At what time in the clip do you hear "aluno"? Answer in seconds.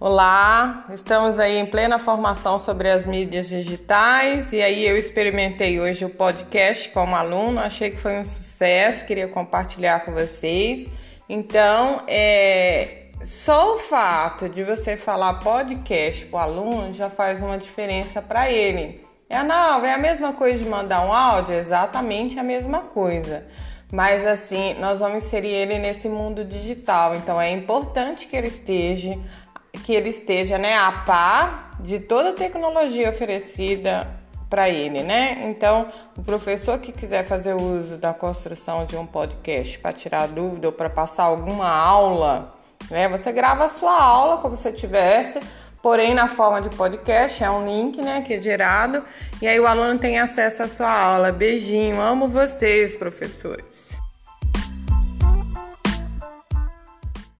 7.16-7.58, 16.42-16.92, 49.66-49.98